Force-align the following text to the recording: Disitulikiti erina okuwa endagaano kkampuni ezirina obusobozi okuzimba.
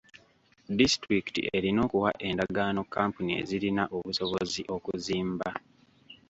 Disitulikiti 0.79 1.41
erina 1.57 1.79
okuwa 1.85 2.09
endagaano 2.27 2.81
kkampuni 2.85 3.31
ezirina 3.41 3.83
obusobozi 3.97 4.61
okuzimba. 4.75 5.49